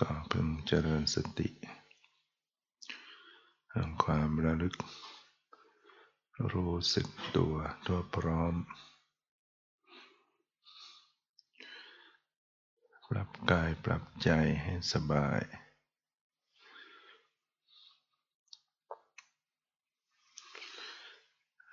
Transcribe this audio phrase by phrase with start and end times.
[0.00, 1.48] ก็พึงเจริญสติ
[4.02, 4.74] ความระลึก
[6.52, 7.54] รู้สึกตัว
[7.86, 8.54] ตัวพร้อม
[13.08, 14.30] ปรับกายปรับใจ
[14.62, 15.40] ให้สบาย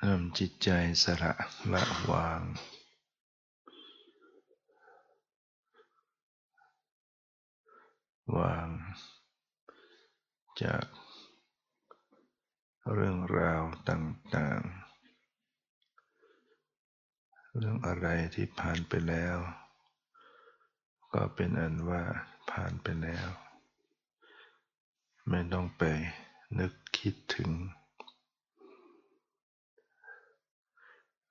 [0.01, 0.69] ทำจิตใจ
[1.03, 1.33] สละ
[1.73, 2.41] ละวาง
[8.35, 8.67] วาง
[10.63, 10.85] จาก
[12.93, 14.87] เรื่องราวต่างๆ
[17.57, 19.37] เรื่องอะไรที่ผ่านไปแล้ว
[21.13, 22.03] ก็เป็นอันว่า
[22.51, 23.27] ผ่านไปแล้ว
[25.29, 25.83] ไม่ต้องไป
[26.59, 27.51] นึกคิดถึง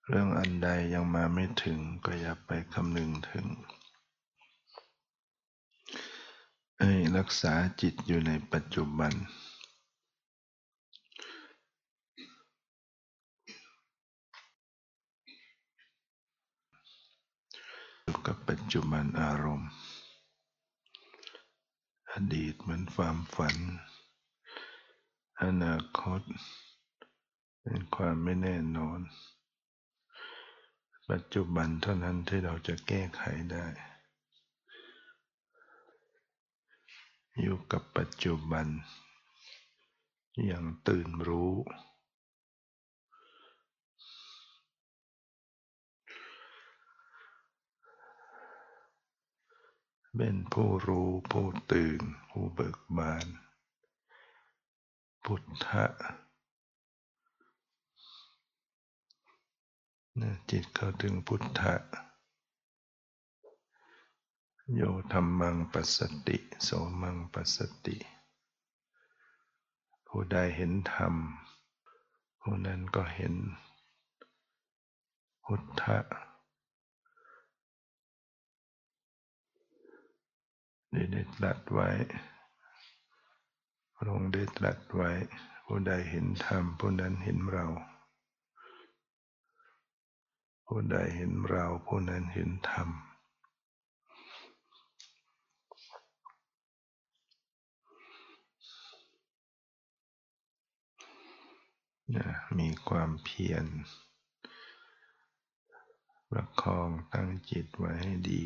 [0.09, 3.47] เรื่องอันใดยังมาไม่ถึงก็อย่าไปคำนึงถึง
[6.81, 9.13] ให้รักษาจิตอยู่ในปัจจุบัน
[18.27, 19.71] กับปัจจุบันอารมณ์
[22.13, 23.57] อดีตเหมือนความฝัน
[25.43, 26.21] อนาคต
[27.63, 29.01] เป็นความไม่แน่นอน
[31.11, 33.67] ปัจจุบันเท่านั้นที่เราจะแก้ไขได้
[37.41, 38.67] อยู่กับปัจจุบัน
[40.45, 41.55] อย่างตื่นรู้
[50.17, 53.27] เป็นผู้รู้ผู้ตื่น ผู้เบิกบาน
[55.25, 55.85] พุทธะ
[60.51, 61.75] จิตเข้าถึงพุทธะ
[64.75, 66.71] โยธรรมังปัสสติ โส
[67.03, 67.97] มังปัสสติ
[70.07, 71.15] ผู้ใดเห็นธรรม
[72.41, 73.35] ผู้นั้นก็เห็น
[75.45, 75.99] พุทธะ
[80.91, 81.89] ได้ตรัสไว้
[83.97, 85.11] พระองค์ได้ตรัสไว้
[85.65, 87.67] ผู้ใดเห็นธรรม ผู้นั้นเห็นเรา
[90.67, 92.91] ผู้ใดเห็นเรา ผู้นั้นเห็นธรรม
[102.59, 103.65] มีความเพียร
[106.31, 108.45] ประคองตั้งจิตไว้ให้ดี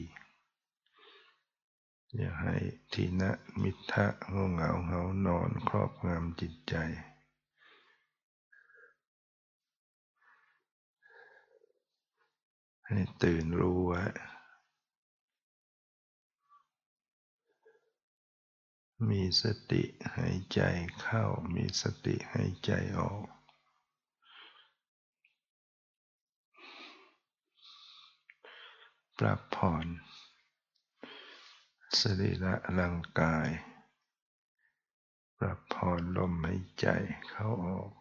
[2.17, 2.57] อย่าให้
[2.93, 6.75] ทีนะมิทะง่วงเหงาเหานอนครอบงำจิตใจ
[12.87, 14.05] ให้ตื่นรู้ไว้
[19.09, 19.83] มีสติ
[20.15, 20.61] หายใจ
[21.01, 23.40] เข้า มีสติหายใจออก
[29.25, 29.87] ปรับผ่อน
[32.01, 33.49] สรีระร่างกาย
[35.39, 36.87] ปรับผ่อนลมหายใจ
[37.29, 37.93] เข้าออก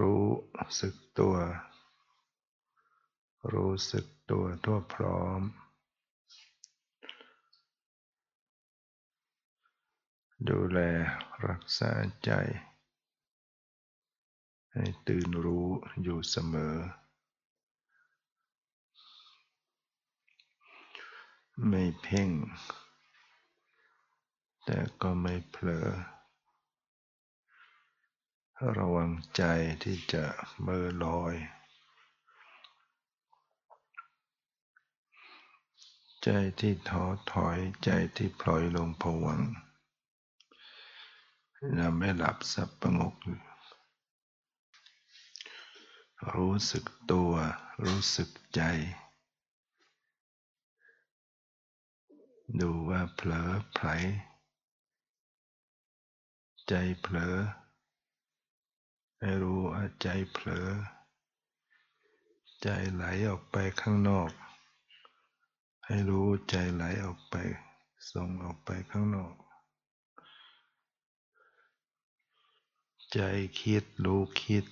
[0.00, 0.26] รู้
[0.80, 1.36] สึกตัว
[3.52, 5.40] รู้สึกตัวทั่วพร้อม
[10.48, 10.78] ดูแล
[11.46, 11.90] รักษา
[12.24, 12.32] ใจ
[14.74, 15.66] ให้ตื่นรู้
[16.02, 16.76] อยู่เสมอ
[21.68, 22.30] ไม่เพ่ง
[24.64, 25.88] แต่ก็ไม่เผลอ
[28.78, 29.42] ระวังใจ
[29.82, 30.24] ที่จะ
[30.62, 31.34] เมื่อลอย
[36.24, 36.28] ใจ
[36.60, 39.42] ที่ท้อถอยใจที่พลอยลงผวัง
[41.76, 43.51] เราไม่หลับสับประงกอยู่
[46.30, 47.32] รู้สึกตัว
[47.84, 48.62] รู้สึกใจ
[52.60, 53.86] ดูว่าเผลอไผล
[56.68, 57.36] ใจเผลอ
[59.18, 60.68] ให้รู้ว่าใจเผลอ
[62.62, 64.30] ใจไหลออกไปข้างนอก
[65.86, 67.34] ให้รู้ใจไหลออกไป
[68.10, 69.34] ส่งออกไปข้างนอก
[73.12, 73.20] ใจ
[73.60, 74.64] คิดรู้คิด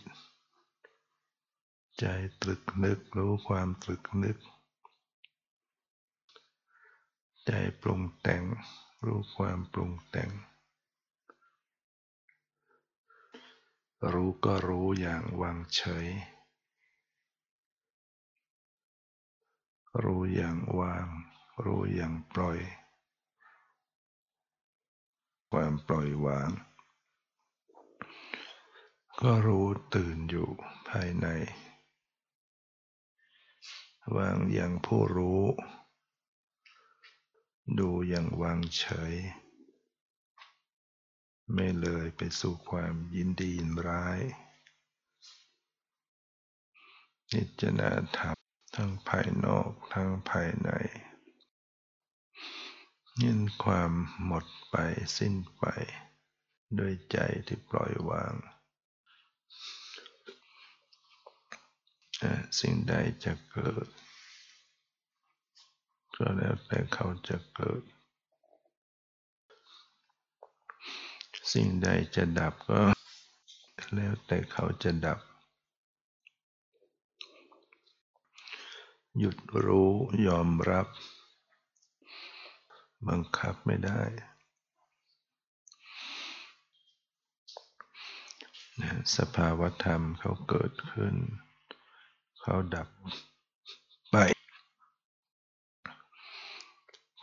[2.01, 2.07] ใจ
[2.43, 4.39] ตรึกนึกรู้ความตรึกนึก
[7.47, 7.51] ใจ
[7.81, 8.45] ปรุงแต่ง
[9.05, 10.31] รู้ความปรุงแต่ง
[14.13, 16.07] รู้ก็รู้อย่างวางเฉย
[20.03, 21.07] รู้อย่างวาง
[21.65, 22.59] รู้อย่างปล่อย
[25.51, 26.51] ความปล่อยวาง
[29.21, 30.49] ก็รู้ตื่นอยู่
[30.89, 31.29] ภายใน
[34.17, 35.43] วางอย่างผู้รู้
[37.79, 39.15] ดูอย่างวางเฉย
[41.55, 44.21] ไม่เลยไปสู่ความยินดียินร้าย
[47.33, 48.37] นิจนาธรรม
[48.77, 50.71] ทั้งภายนอกทั้งภายใน
[53.23, 53.93] ยินความ
[54.25, 54.77] หมดไป
[55.19, 55.65] สิ้นไป
[56.79, 58.35] ด้วยใจที่ปล่อยวาง
[62.61, 63.87] สิ่งใดจะเกิด
[66.23, 67.83] ก็แล้วแต่เขาจะเกิด
[71.53, 72.81] สิ่งใดจะดับก็
[73.95, 75.19] แล้วแต่เขาจะดับ
[79.19, 79.93] หยุดรู้
[80.27, 80.87] ยอมรับ
[83.09, 84.03] บังคับไม่ได้
[89.17, 91.15] สภาวธรรมเขาเกิดขึ้น
[92.41, 92.89] เขาดับ
[94.11, 94.17] ไป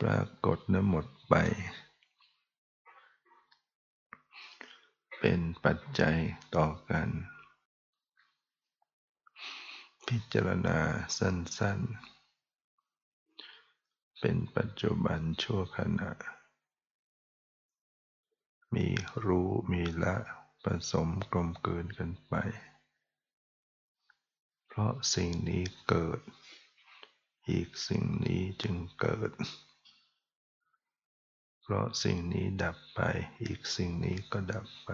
[0.02, 1.34] ปรากฏนะหมดไป
[5.20, 6.18] เป็นปัจจัย
[6.56, 7.10] ต่อกัน
[10.08, 10.80] พิจารณา
[11.18, 11.80] สั้น
[13.00, 16.12] ๆ เป็นปัจจุบันชั่วขณะ
[18.74, 18.88] มี
[19.26, 20.16] รู้มีละ
[20.64, 22.34] ผสมกลมเกินกันไป
[24.68, 26.20] เพราะสิ่งนี้เกิด
[27.50, 29.32] อีกสิ่งนี้จึงเกิด
[31.70, 33.02] เพราะสิ่งนี้ดับไป
[33.44, 34.90] อีกสิ่งนี้ก็ดับไป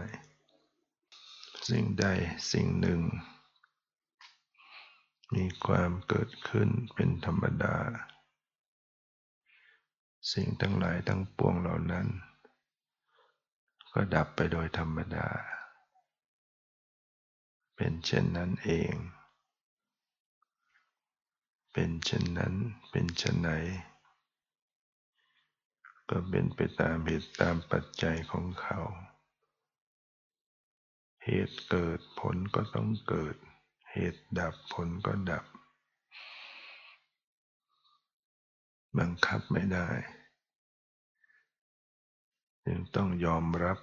[1.69, 2.05] สิ่งใด
[2.51, 3.01] สิ่งหนึ่ง
[5.35, 7.75] มีความเกิดขึ้นเป็นธรรมดา
[10.33, 12.07] สิ่งทั้งหลายทั้งปวงเหล่านั้น
[13.93, 15.27] ก็ดับไปโดยธรรมดา
[17.75, 18.93] เป็นเช่นนั้นเอง
[21.73, 22.53] เป็นเช่นนั้น
[22.89, 23.49] เป็นเช่นไหน
[26.09, 28.79] ก็เป็นไปตามเหตุตามปัจจัยของเขา
[31.25, 33.35] เหตุเกิดผลก็ต้องเกิด
[33.91, 35.45] เหตุดับผลก็ดับ
[38.97, 39.89] บังคับไม่ได้
[42.65, 43.79] จึงต้องยอมรับ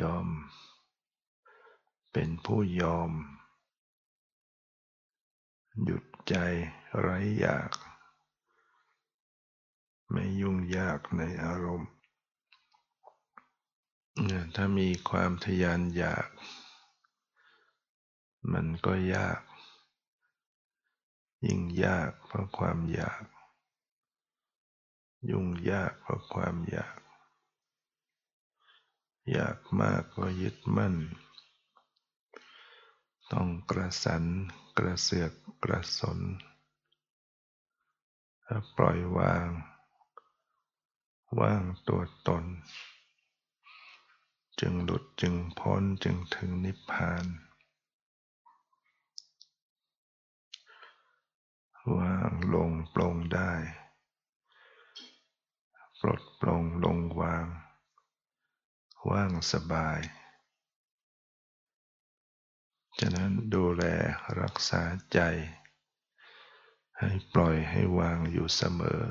[0.00, 0.26] ยอม
[2.12, 3.10] เป็นผู้ยอม
[5.80, 6.34] หยุดใจ
[7.00, 7.72] ไร้อยาก
[10.10, 11.90] ไม่ยุ่งยากในอารมณ์
[14.54, 16.28] ถ้ามีความทยานอยาก
[18.52, 19.40] มันก็ยาก
[21.44, 23.24] ยิ่งยากเพราะความอยาก
[25.30, 26.98] ยุ่งยากเพราะความอยาก
[29.32, 30.94] อยากมากก็ยึดมั่น
[33.32, 34.24] ต้องกระสัน
[34.78, 35.32] กระเสือก
[35.64, 36.20] กระสน
[38.46, 39.48] ถ้าปล่อยวาง
[41.40, 42.44] ว่างตัวตน
[44.60, 47.24] จึงหลุดจึงพ้นจึงถึงนิพพาน
[51.96, 53.52] ว่างลงปลงได้
[56.00, 57.46] ปลดปลงลงวาง
[59.10, 60.00] ว่างสบาย
[63.04, 63.84] ฉะนั้นดูแล
[64.40, 64.82] รักษา
[65.12, 65.20] ใจ
[66.98, 69.02] ให้ปล่อยให้วางอยู่เสมอ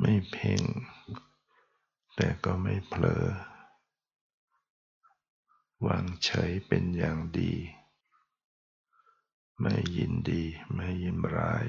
[0.00, 0.62] ไม่เพ่ง
[2.16, 3.24] แต่ก็ไม่เผลอ
[5.86, 7.54] วางเฉยเป็นอย่างดี
[9.60, 10.44] ไม่ยินดี
[10.74, 11.66] ไม่ยินร้าย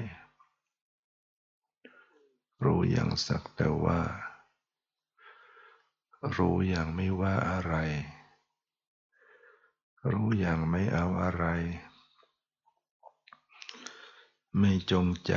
[2.64, 4.00] รู้อย่างสักแต่ว่า
[6.36, 7.74] รู้อย่างไม่ว่าอะไร
[10.12, 11.44] รู้อย่างไม่เอาอะไร
[14.58, 15.34] ไม่จงใจ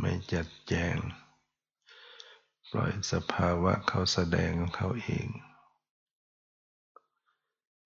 [0.00, 0.96] ไม่จัดแจง
[2.70, 5.28] ปล่อยสภาวะเขาแสดงของเขาเอง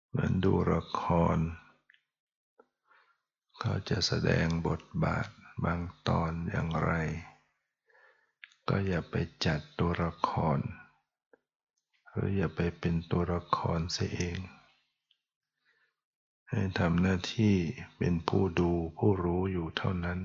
[0.09, 1.02] เหมือนดูละค
[1.37, 1.38] ร
[3.61, 5.26] เขาจะแสดงบทบาท
[5.64, 6.92] บางตอนอย่างไร
[8.68, 9.14] ก็อย่าไป
[9.47, 10.59] จัดตัวละคร
[12.11, 14.38] หรืออย่าไปเป็นตัวละครเสียเอง
[16.56, 17.56] ให้ทำหน้าที่
[17.99, 20.20] เป็นผู้ดูผู้รู้อยู่เท่านั้น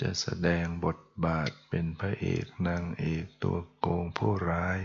[0.00, 4.78] จะแสดงบทบาทเป็นพระเอกนางเอกตัวโกงผู้ร้าย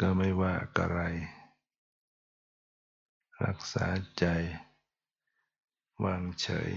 [0.00, 1.00] ก็ไม่ว่าอะไร
[3.44, 3.86] รักษา
[4.18, 4.24] ใจ
[6.04, 6.72] วางเฉย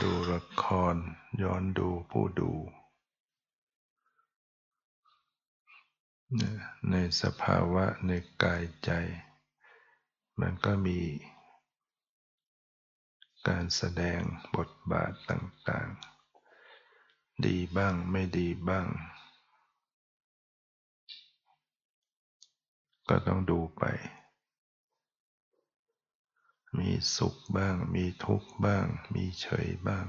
[0.00, 0.96] ดูละคร
[1.42, 2.52] ย้อนดูผู้ดู
[6.90, 8.10] ในสภาวะใน
[8.42, 8.90] กายใจ
[10.40, 11.00] มันก็มี
[13.48, 14.20] การแสดง
[14.56, 18.86] บทบาทต่างๆ ดีบ้างไม่ดีบ้าง
[23.08, 23.84] ก็ต้องดูไป
[26.78, 30.06] มีสุขบ้าง มีทุกข์บ้าง มีเฉยบ้าง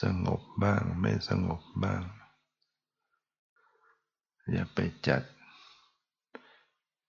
[0.00, 2.02] สงบบ้างไม่สงบบ้าง
[4.52, 5.22] อย่าไปจัด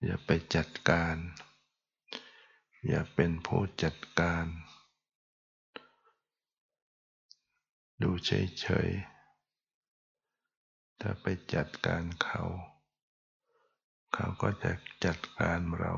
[0.04, 1.16] อย่าไปจัดการ
[2.88, 4.46] อย่าเป็นผู้จัดการ
[8.02, 12.44] ดูเฉยๆถ้าไปจัดการเขา
[14.14, 14.72] เขาก็จะ
[15.06, 15.94] จัดการเรา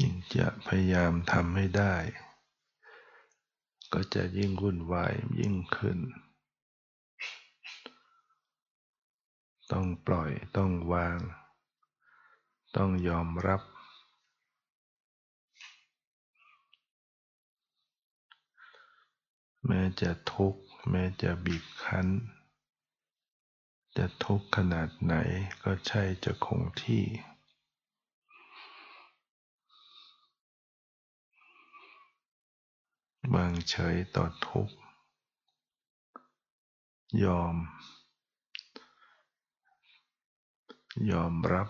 [0.00, 1.94] ยิ่งจะพยายามทำให้ได้
[3.92, 5.98] ก็จะยิ่งวุ่นวายยิ่งขึ้น
[9.72, 11.18] ต้องปล่อยต้องวาง
[12.76, 13.62] ต้องยอมรับ
[19.66, 22.06] แม้จะทุกข์แม้จะบีบคั้น
[23.96, 25.14] จะทุกข์ขนาดไหน
[25.62, 27.04] ก็ใช่จะคงที่
[33.34, 34.76] วางเฉยต่อทุกข์
[37.24, 37.56] ยอม
[41.10, 41.68] ยอมรับ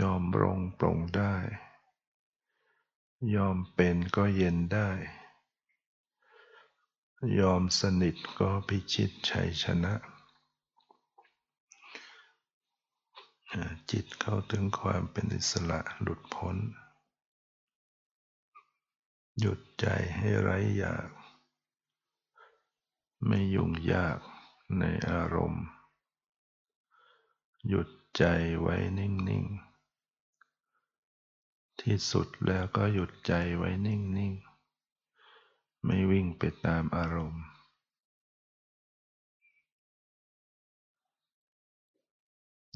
[0.00, 1.34] ยอมรงปรงได้
[3.34, 4.90] ยอมเป็นก็เย็นได้
[7.40, 9.94] ยอมสนิทก็พิชิตชัยชนะ
[13.90, 16.56] จิตเข้าถึงความเป็นอิสระหลุดพ้น
[19.40, 19.86] หยุดใจ
[20.16, 21.08] ให้ไร้อยาก
[23.26, 24.18] ไม่ยุ่งยาก
[24.78, 25.66] ในอารมณ์
[27.68, 28.24] หยุดใจ
[28.60, 29.10] ไว้นิ่
[29.42, 29.44] ง
[31.02, 34.32] ๆ ที่สุดแล้วก็หยุดใจไว้นิ่ง
[35.10, 37.44] ๆ ไม่วิ่งไปตามอารมณ์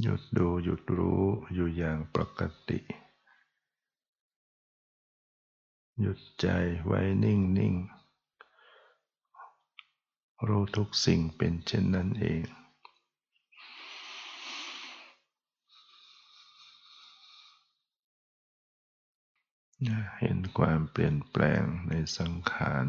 [0.03, 1.25] หยุดดูหยุดรู้
[1.55, 2.79] อยู่อย่างปกติ
[6.01, 6.47] หยุดใจ
[6.87, 7.75] ไว้นิ่งนิ่ง
[10.47, 12.45] รู้ทุกสิ่งเป็นเช่นนั้นเอง
[20.21, 22.87] เห็นความเปลี่ยนแปลงในสังขาร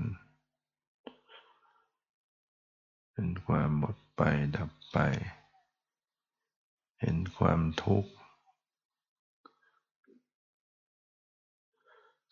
[3.13, 4.21] เห็นความหมดไป
[4.55, 4.97] ดับไป
[6.99, 8.11] เห็นความทุกข์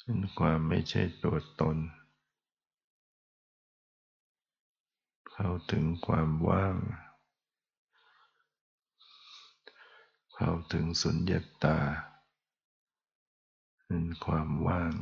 [0.10, 1.78] เห็นความไม่ใช่ตัวตน
[5.32, 6.78] เข้าถึงความว่าง
[10.34, 11.34] เข้าถึงสุญญ
[11.64, 11.80] ตา
[13.86, 14.94] เป็นความว่าง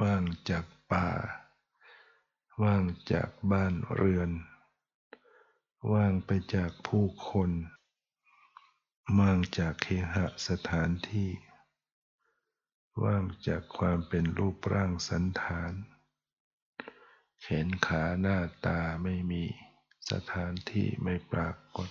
[0.00, 1.08] ว่างจากป่า
[2.62, 4.30] ว่างจากบ้านเรือน
[5.92, 7.50] ว่างไปจากผู้คน
[9.18, 10.14] ว่างจากเคห
[10.48, 11.30] สถานที่
[13.02, 15.72] ว่างจากความเป็นรูปร่างสันฐาน
[17.40, 19.42] แขนขาหน้าตาไม่มี
[20.10, 21.88] สถานที่ไม่ปรากฏ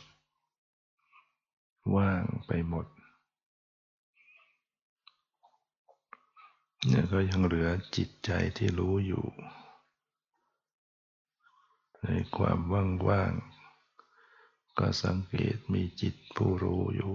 [1.96, 2.86] ว่างไปหมด
[6.88, 9.26] เนี่ยก็ยังเหลือจิตใจที่รู้อยู่
[12.04, 12.60] ในความ
[13.08, 17.14] ว่างๆก็สังเกตมีจิตผู้รู้อยู่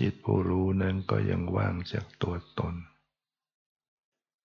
[0.00, 2.74] จิตผู้รู้นั้นก็ยังว่างจากตัวตน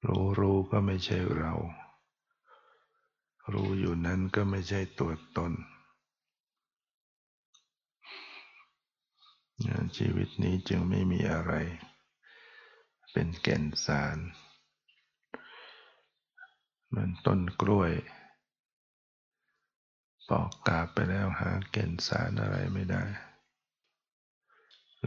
[0.07, 1.53] รู้รู้ก็ไม่ใช่เรา
[3.53, 5.53] รู้อยู่นั้นก็ไม่ใช่ตัวตน
[9.97, 11.53] ชีวิตนี้จึงไม่มีอะไร
[13.11, 14.17] เป็นแก่นสาร
[16.95, 17.91] มันต้นกล้วย
[20.29, 23.03] ปอกกาบไปแล้วหาแก่นสารอะไรไม่ได้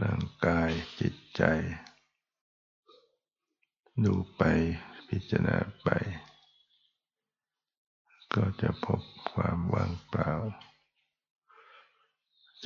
[0.01, 0.69] ร่างกาย
[0.99, 1.43] จิตใจ
[4.03, 4.41] ดูไป
[5.07, 5.89] พิจารณาไป
[8.33, 10.31] ก็จะพบความว่างเปล่า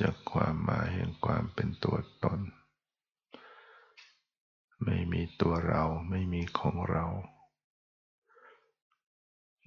[0.00, 2.40] จากความมาแห่งความเป็นตัวตน
[4.84, 7.06] ไม่มีตัวเราไม่มีของเรา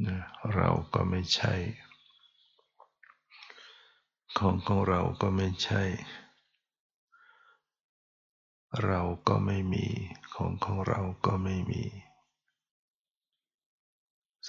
[0.05, 0.19] นะ
[0.55, 1.55] เราก็ไม่ใช่
[4.37, 5.83] ของของเราก็ไม่ใช่
[8.79, 9.85] เราก็ไม่มี
[10.35, 11.83] ของของเราก็ไม่มี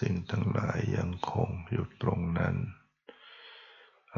[0.01, 2.57] สิ่งทั้งหลายยังคงอยู่ตรงนั้น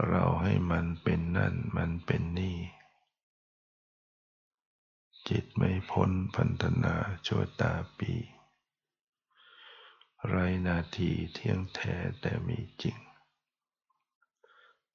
[0.09, 2.59] เราให้มันเป็นนั่นมันเป็นนี่
[5.29, 6.95] จิตไม่พ้นพันธนา
[7.27, 8.13] ชั่วตาปี
[10.29, 12.97] ไรนาทีเที่ยงแท้แต่มีจริง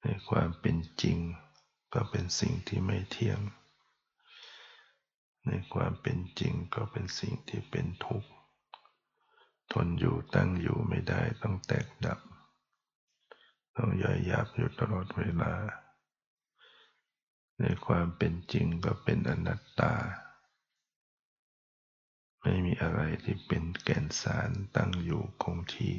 [0.00, 1.18] ในความเป็นจริง
[1.92, 3.40] ก็เป็นสิ่งที่ไม่เที่ยง
[5.46, 8.30] ในความเป็นจริงก็เป็นสิ่งที่เป็นทุกข์
[9.72, 12.18] ทนอยู่ตั้งอยู่ไม่ได้ต้องแตกดับ
[13.76, 15.54] ต้องย่อยยับอยู่ตลอดเวลา
[17.60, 19.94] ในความเป็นจริงก็เป็นอนัตตา
[22.42, 25.96] ไม่มีอะไรที่เป็นแก่นสารตั้งอยู่คงที่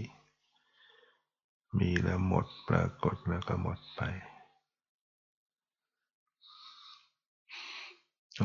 [1.77, 4.01] มีแล้วหมดปรากฏแล้วก็หมดไป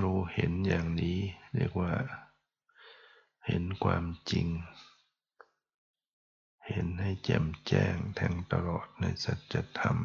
[0.02, 1.18] รู้เห็นอย่างนี้
[1.54, 1.92] เรียกว่า
[3.46, 4.46] เห็นความจริง
[6.68, 9.96] เห็นให้แจ่มแจ้งแทงตลอดในสัจธรรม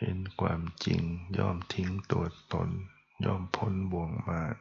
[0.00, 1.02] เห็นความจริง
[1.38, 2.70] ย่อมทิ้งตัวตน
[3.24, 4.56] ย่อมพ้นบ่วงมาร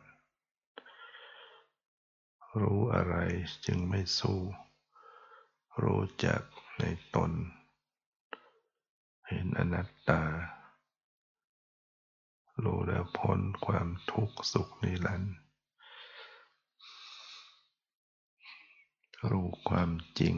[2.62, 3.16] รู้อะไร
[3.66, 4.40] จึงไม่สู้
[5.84, 6.42] รู้จัก
[6.80, 6.84] ใน
[7.16, 7.32] ตน
[9.28, 10.24] เห็นอนัตตา
[12.64, 15.36] รู้แล้วพ้นความทุกข์สุขนิรันดร์
[19.30, 20.36] รู้ความจริง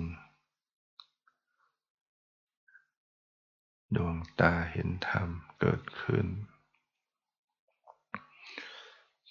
[3.95, 6.25] ดวงตาเห็นธรรมเกิดขึ้น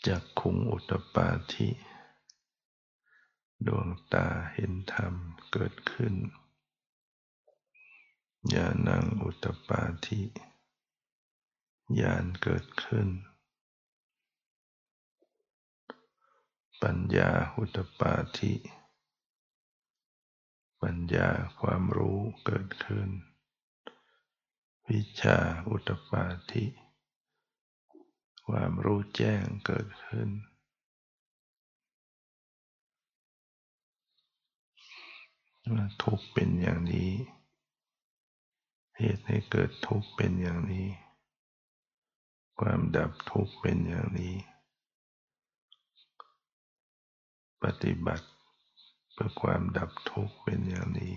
[0.06, 1.68] จากขุงอุตปาทิ
[3.66, 5.14] ดวงตาเห็นธรรม
[5.52, 6.14] เกิดขึ้น
[8.52, 10.22] ญาณังอุตปาทิ
[12.00, 13.08] ญาณเกิดขึ้น
[16.82, 18.54] ปัญญาอุตปาทิ
[20.82, 21.28] ปัญญา
[21.60, 23.08] ความรู้เกิดขึ้น
[24.88, 25.38] วิชา
[25.70, 26.64] อุตปาทิ
[28.46, 30.28] ความรู้แจ้งเกิดขึ้น
[35.72, 37.12] ว่าทุกเป็นอย่างนี้
[38.98, 40.88] เหตุให้เกิดทุกเป็นอย่างนี้
[42.60, 44.34] ความดับทุกข์เป็นอย่างนี้
[47.62, 48.26] ปฏิบัติ
[49.12, 51.14] เพื่อความดับทุกข์เป็นอย่างนี้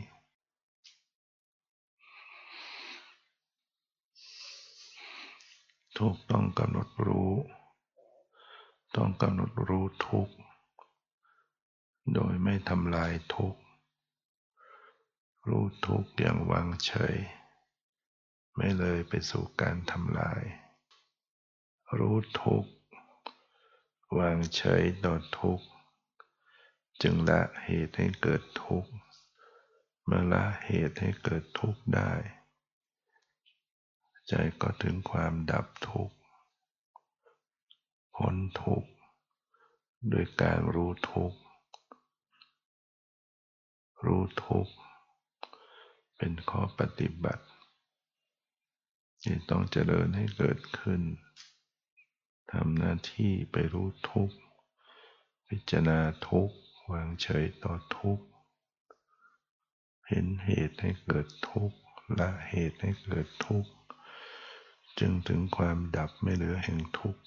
[5.97, 7.34] ทุกต้องกำหนดรู้
[8.95, 10.30] ต้องกำหนดรู้ทุก
[12.13, 13.56] โดยไม่ทำลายทุก
[15.47, 17.15] รู้ทุกอย่างวางเฉย
[18.56, 20.43] ไม่เลยไปสู่การทำลาย
[21.97, 22.65] รู้ทุก
[24.17, 25.62] วางเฉยต่อทุก
[27.02, 28.91] จึงละเหตุให้เกิดทุกข์
[30.06, 32.12] เมื่อละเหตุให้เกิดทุกข์ได้
[34.28, 36.15] ใจก็ถึงความดับทุกข์
[38.15, 38.89] พ้นทุกข์
[40.10, 41.39] โดยการรู้ทุกข์
[44.06, 44.73] รู้ทุกข์
[46.17, 47.45] เป็นข้อปฏิบัติ
[49.23, 51.02] ที่ต้องเจริญให้เกิดขึ้น
[52.51, 54.38] ทำหน้าที่ไปรู้ทุกข์
[55.49, 56.55] พิจารณาทุกข์
[56.91, 58.25] วางเฉยต่อทุกข์
[60.07, 61.77] เห็นเหตุให้เกิดทุกข์
[62.19, 63.71] ละเหตุให้เกิดทุกข์
[64.99, 67.21] จึงถึงความดับไม่เหลือแห่งทุกข์